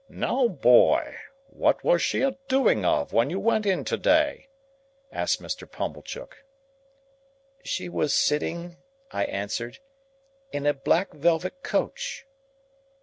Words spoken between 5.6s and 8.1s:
Pumblechook. "She